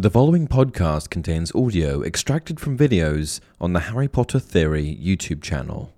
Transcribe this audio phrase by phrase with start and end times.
[0.00, 5.92] The following podcast contains audio extracted from videos on the Harry Potter Theory YouTube channel.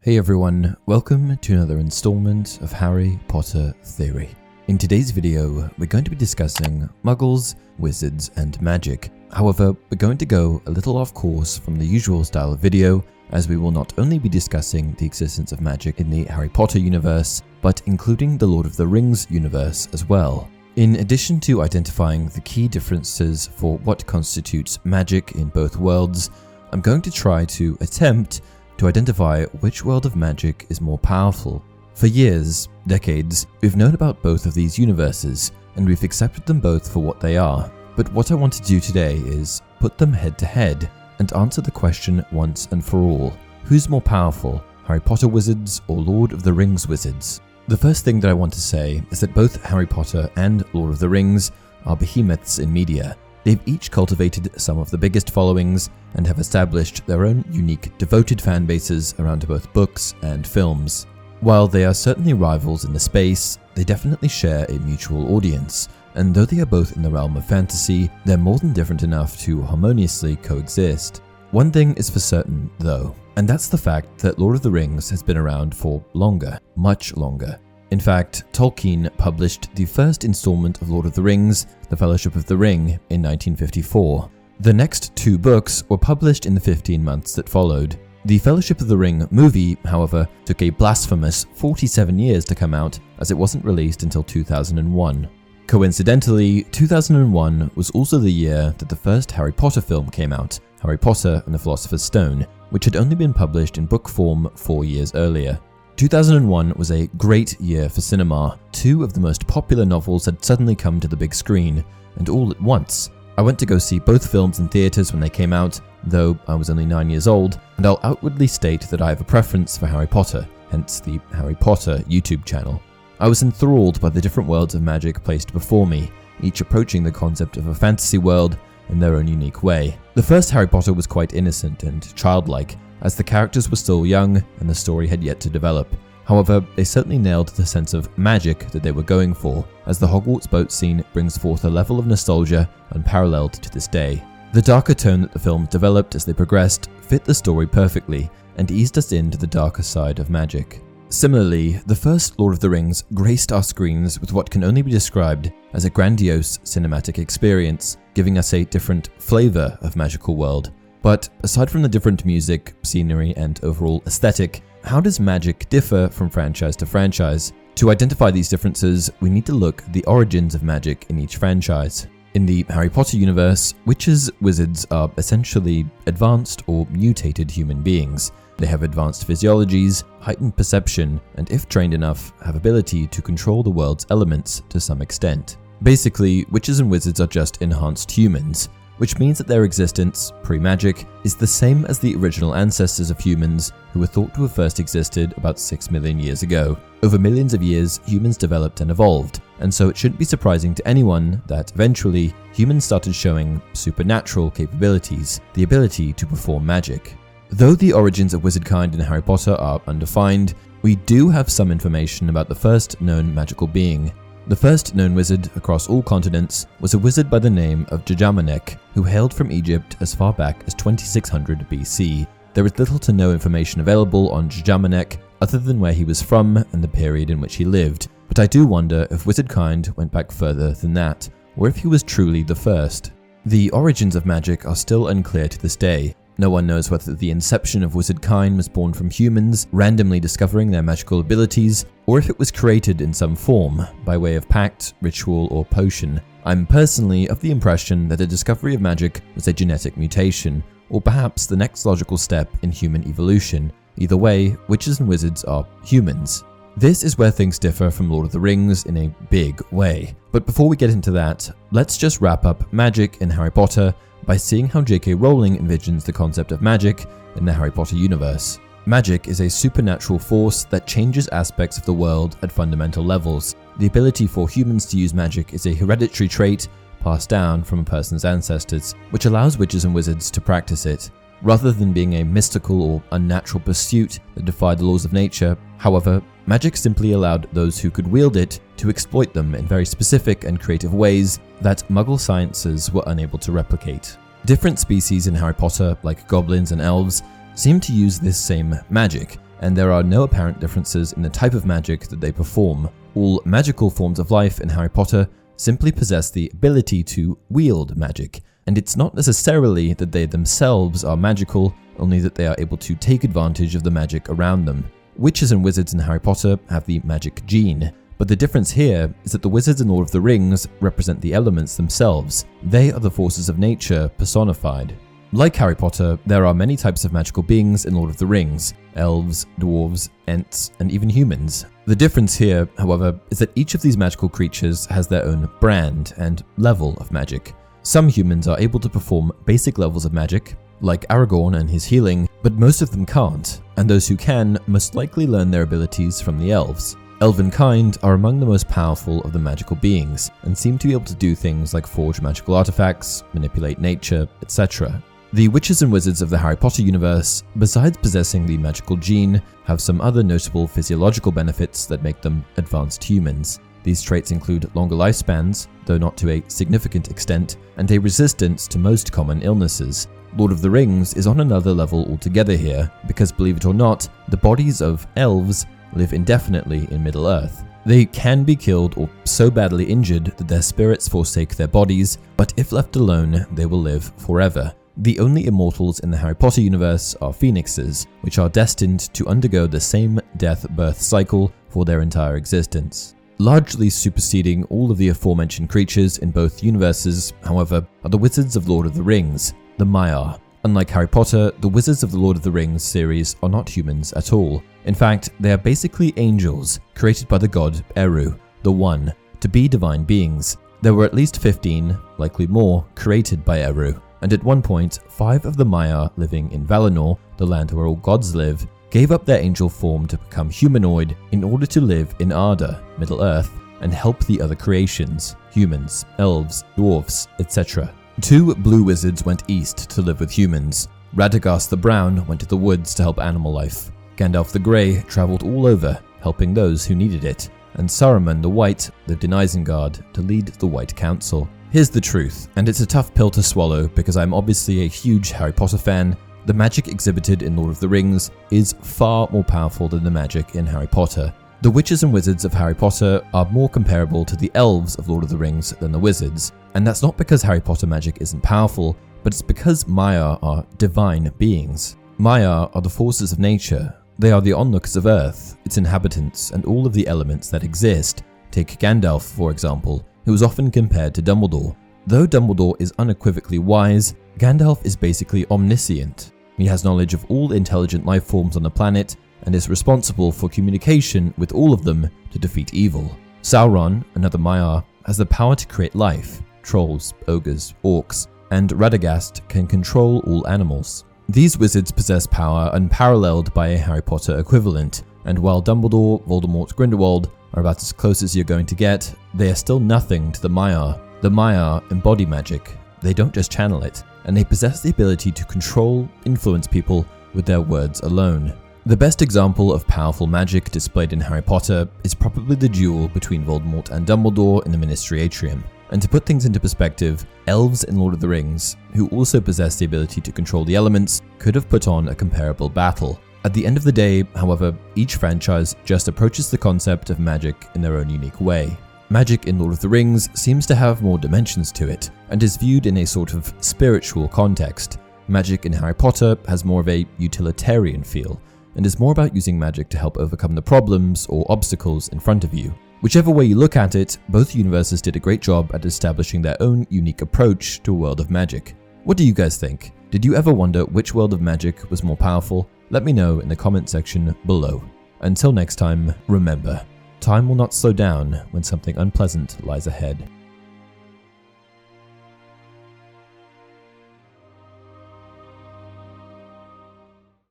[0.00, 4.30] Hey everyone, welcome to another installment of Harry Potter Theory.
[4.68, 9.10] In today's video, we're going to be discussing muggles, wizards, and magic.
[9.32, 13.04] However, we're going to go a little off course from the usual style of video
[13.32, 16.78] as we will not only be discussing the existence of magic in the Harry Potter
[16.78, 20.48] universe, but including the Lord of the Rings universe as well.
[20.76, 26.30] In addition to identifying the key differences for what constitutes magic in both worlds,
[26.72, 28.42] I'm going to try to attempt
[28.78, 31.62] to identify which world of magic is more powerful.
[31.94, 36.90] For years, decades, we've known about both of these universes, and we've accepted them both
[36.90, 37.70] for what they are.
[37.96, 41.60] But what I want to do today is put them head to head and answer
[41.60, 43.32] the question once and for all
[43.62, 47.40] who's more powerful, Harry Potter wizards or Lord of the Rings wizards?
[47.68, 50.90] The first thing that I want to say is that both Harry Potter and Lord
[50.90, 51.52] of the Rings
[51.86, 53.16] are behemoths in media.
[53.44, 58.40] They've each cultivated some of the biggest followings and have established their own unique, devoted
[58.40, 61.06] fan bases around both books and films.
[61.40, 66.34] While they are certainly rivals in the space, they definitely share a mutual audience, and
[66.34, 69.62] though they are both in the realm of fantasy, they're more than different enough to
[69.62, 71.22] harmoniously coexist.
[71.50, 75.10] One thing is for certain, though, and that's the fact that Lord of the Rings
[75.10, 77.58] has been around for longer, much longer.
[77.90, 82.46] In fact, Tolkien published the first installment of Lord of the Rings, The Fellowship of
[82.46, 84.30] the Ring, in 1954.
[84.60, 87.98] The next two books were published in the 15 months that followed.
[88.26, 92.98] The Fellowship of the Ring movie, however, took a blasphemous 47 years to come out
[93.18, 95.28] as it wasn't released until 2001.
[95.70, 100.98] Coincidentally, 2001 was also the year that the first Harry Potter film came out, Harry
[100.98, 105.14] Potter and the Philosopher's Stone, which had only been published in book form four years
[105.14, 105.60] earlier.
[105.94, 108.58] 2001 was a great year for cinema.
[108.72, 111.84] Two of the most popular novels had suddenly come to the big screen,
[112.16, 113.10] and all at once.
[113.38, 116.56] I went to go see both films in theatres when they came out, though I
[116.56, 119.86] was only 9 years old, and I'll outwardly state that I have a preference for
[119.86, 122.82] Harry Potter, hence the Harry Potter YouTube channel.
[123.20, 126.10] I was enthralled by the different worlds of magic placed before me,
[126.42, 128.56] each approaching the concept of a fantasy world
[128.88, 129.98] in their own unique way.
[130.14, 134.42] The first Harry Potter was quite innocent and childlike, as the characters were still young
[134.60, 135.94] and the story had yet to develop.
[136.24, 140.06] However, they certainly nailed the sense of magic that they were going for, as the
[140.06, 144.24] Hogwarts boat scene brings forth a level of nostalgia unparalleled to this day.
[144.54, 148.70] The darker tone that the film developed as they progressed fit the story perfectly and
[148.70, 150.80] eased us into the darker side of magic.
[151.12, 154.92] Similarly, the first Lord of the Rings graced our screens with what can only be
[154.92, 160.70] described as a grandiose cinematic experience, giving us a different flavour of magical world.
[161.02, 166.30] But aside from the different music, scenery, and overall aesthetic, how does magic differ from
[166.30, 167.52] franchise to franchise?
[167.74, 171.38] To identify these differences, we need to look at the origins of magic in each
[171.38, 172.06] franchise.
[172.34, 178.30] In the Harry Potter universe, witches, wizards are essentially advanced or mutated human beings.
[178.60, 183.70] They have advanced physiologies, heightened perception, and if trained enough, have ability to control the
[183.70, 185.56] world's elements to some extent.
[185.82, 188.68] Basically, witches and wizards are just enhanced humans,
[188.98, 193.18] which means that their existence, pre magic, is the same as the original ancestors of
[193.18, 196.76] humans who were thought to have first existed about 6 million years ago.
[197.02, 200.86] Over millions of years, humans developed and evolved, and so it shouldn't be surprising to
[200.86, 207.16] anyone that eventually humans started showing supernatural capabilities, the ability to perform magic.
[207.52, 212.28] Though the origins of wizardkind in Harry Potter are undefined, we do have some information
[212.28, 214.12] about the first known magical being.
[214.46, 218.78] The first known wizard across all continents was a wizard by the name of Jajama'nek,
[218.94, 222.26] who hailed from Egypt as far back as 2600 BC.
[222.54, 226.56] There is little to no information available on Jajama'nek other than where he was from
[226.56, 230.30] and the period in which he lived, but I do wonder if wizardkind went back
[230.30, 233.10] further than that, or if he was truly the first.
[233.46, 236.14] The origins of magic are still unclear to this day.
[236.40, 240.82] No one knows whether the inception of wizardkind was born from humans randomly discovering their
[240.82, 245.48] magical abilities, or if it was created in some form, by way of pact, ritual,
[245.50, 246.18] or potion.
[246.46, 251.02] I'm personally of the impression that the discovery of magic was a genetic mutation, or
[251.02, 253.70] perhaps the next logical step in human evolution.
[253.98, 256.42] Either way, witches and wizards are humans.
[256.74, 260.14] This is where things differ from Lord of the Rings in a big way.
[260.32, 263.94] But before we get into that, let's just wrap up magic in Harry Potter
[264.30, 265.14] by seeing how J.K.
[265.14, 268.60] Rowling envisions the concept of magic in the Harry Potter universe.
[268.86, 273.56] Magic is a supernatural force that changes aspects of the world at fundamental levels.
[273.78, 276.68] The ability for humans to use magic is a hereditary trait
[277.00, 281.10] passed down from a person's ancestors, which allows witches and wizards to practice it.
[281.42, 286.22] Rather than being a mystical or unnatural pursuit that defied the laws of nature, however,
[286.46, 290.60] magic simply allowed those who could wield it to exploit them in very specific and
[290.60, 294.18] creative ways that muggle sciences were unable to replicate.
[294.44, 297.22] Different species in Harry Potter, like goblins and elves,
[297.54, 301.54] seem to use this same magic, and there are no apparent differences in the type
[301.54, 302.88] of magic that they perform.
[303.14, 308.40] All magical forms of life in Harry Potter simply possess the ability to wield magic,
[308.66, 312.94] and it's not necessarily that they themselves are magical, only that they are able to
[312.94, 314.84] take advantage of the magic around them.
[315.16, 319.32] Witches and wizards in Harry Potter have the magic gene, but the difference here is
[319.32, 322.44] that the wizards in Lord of the Rings represent the elements themselves.
[322.62, 324.94] They are the forces of nature personified.
[325.32, 328.74] Like Harry Potter, there are many types of magical beings in Lord of the Rings
[328.96, 331.64] elves, dwarves, ents, and even humans.
[331.86, 336.12] The difference here, however, is that each of these magical creatures has their own brand
[336.18, 337.54] and level of magic.
[337.82, 342.28] Some humans are able to perform basic levels of magic, like Aragorn and his healing,
[342.42, 346.38] but most of them can't, and those who can must likely learn their abilities from
[346.38, 346.96] the elves.
[347.22, 350.92] Elven kind are among the most powerful of the magical beings, and seem to be
[350.92, 355.02] able to do things like forge magical artifacts, manipulate nature, etc.
[355.32, 359.80] The witches and wizards of the Harry Potter universe, besides possessing the magical gene, have
[359.80, 363.60] some other notable physiological benefits that make them advanced humans.
[363.82, 368.78] These traits include longer lifespans, though not to a significant extent, and a resistance to
[368.78, 370.08] most common illnesses.
[370.36, 374.08] Lord of the Rings is on another level altogether here, because believe it or not,
[374.28, 377.64] the bodies of elves live indefinitely in Middle Earth.
[377.86, 382.52] They can be killed or so badly injured that their spirits forsake their bodies, but
[382.56, 384.72] if left alone, they will live forever.
[384.98, 389.66] The only immortals in the Harry Potter universe are phoenixes, which are destined to undergo
[389.66, 393.14] the same death birth cycle for their entire existence.
[393.40, 398.68] Largely superseding all of the aforementioned creatures in both universes, however, are the Wizards of
[398.68, 400.38] Lord of the Rings, the Maiar.
[400.64, 404.12] Unlike Harry Potter, the Wizards of the Lord of the Rings series are not humans
[404.12, 404.62] at all.
[404.84, 409.68] In fact, they are basically angels created by the god Eru, the One, to be
[409.68, 410.58] divine beings.
[410.82, 415.46] There were at least 15, likely more, created by Eru, and at one point, five
[415.46, 419.40] of the Maiar living in Valinor, the land where all gods live, gave up their
[419.40, 423.50] angel form to become humanoid in order to live in Arda, Middle Earth,
[423.80, 427.92] and help the other creations humans, elves, dwarfs, etc.
[428.20, 430.88] Two blue wizards went east to live with humans.
[431.16, 433.90] Radagast the Brown went to the woods to help animal life.
[434.16, 437.48] Gandalf the Grey travelled all over, helping those who needed it.
[437.74, 441.48] And Saruman the White lived in Isengard to lead the White Council.
[441.70, 445.30] Here's the truth, and it's a tough pill to swallow because I'm obviously a huge
[445.30, 446.16] Harry Potter fan.
[446.46, 450.54] The magic exhibited in Lord of the Rings is far more powerful than the magic
[450.54, 451.34] in Harry Potter.
[451.62, 455.22] The witches and wizards of Harry Potter are more comparable to the elves of Lord
[455.22, 458.96] of the Rings than the wizards, and that's not because Harry Potter magic isn't powerful,
[459.22, 461.96] but it's because Maiar are divine beings.
[462.18, 463.94] Maiar are the forces of nature.
[464.18, 468.22] They are the onlookers of Earth, its inhabitants, and all of the elements that exist.
[468.50, 471.76] Take Gandalf, for example, who is often compared to Dumbledore.
[472.06, 476.32] Though Dumbledore is unequivocally wise, Gandalf is basically omniscient.
[476.56, 480.48] He has knowledge of all intelligent life forms on the planet and is responsible for
[480.48, 483.16] communication with all of them to defeat evil.
[483.42, 489.66] Sauron, another Maiar, has the power to create life trolls, ogres, orcs, and Radagast can
[489.66, 491.04] control all animals.
[491.28, 497.30] These wizards possess power unparalleled by a Harry Potter equivalent, and while Dumbledore, Voldemort, Grindelwald
[497.54, 500.50] are about as close as you're going to get, they are still nothing to the
[500.50, 501.00] Maiar.
[501.22, 502.74] The Maiar embody magic.
[503.02, 507.44] They don't just channel it, and they possess the ability to control, influence people with
[507.44, 508.54] their words alone.
[508.86, 513.44] The best example of powerful magic displayed in Harry Potter is probably the duel between
[513.44, 515.62] Voldemort and Dumbledore in the Ministry Atrium.
[515.90, 519.76] And to put things into perspective, elves in Lord of the Rings, who also possess
[519.76, 523.20] the ability to control the elements, could have put on a comparable battle.
[523.44, 527.68] At the end of the day, however, each franchise just approaches the concept of magic
[527.74, 528.74] in their own unique way.
[529.12, 532.56] Magic in Lord of the Rings seems to have more dimensions to it, and is
[532.56, 535.00] viewed in a sort of spiritual context.
[535.26, 538.40] Magic in Harry Potter has more of a utilitarian feel,
[538.76, 542.44] and is more about using magic to help overcome the problems or obstacles in front
[542.44, 542.72] of you.
[543.00, 546.56] Whichever way you look at it, both universes did a great job at establishing their
[546.62, 548.76] own unique approach to a world of magic.
[549.02, 549.90] What do you guys think?
[550.12, 552.70] Did you ever wonder which world of magic was more powerful?
[552.90, 554.80] Let me know in the comment section below.
[555.22, 556.86] Until next time, remember,
[557.20, 560.28] time will not slow down when something unpleasant lies ahead.